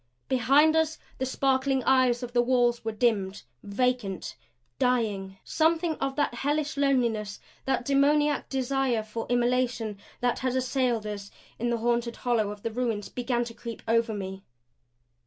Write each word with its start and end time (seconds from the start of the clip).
Behind 0.27 0.75
us 0.75 0.97
the 1.19 1.27
sparkling 1.27 1.83
eyes 1.83 2.23
of 2.23 2.33
the 2.33 2.41
wall 2.41 2.75
were 2.83 2.91
dimmed, 2.91 3.43
vacant 3.61 4.35
dying. 4.79 5.37
Something 5.43 5.93
of 5.97 6.15
that 6.15 6.33
hellish 6.33 6.75
loneliness, 6.75 7.39
that 7.65 7.85
demoniac 7.85 8.49
desire 8.49 9.03
for 9.03 9.27
immolation 9.29 9.99
that 10.19 10.39
had 10.39 10.55
assailed 10.55 11.05
us 11.05 11.29
in 11.59 11.69
the 11.69 11.77
haunted 11.77 12.15
hollow 12.15 12.49
of 12.49 12.63
the 12.63 12.71
ruins 12.71 13.09
began 13.09 13.43
to 13.43 13.53
creep 13.53 13.83
over 13.87 14.15
me. 14.15 14.41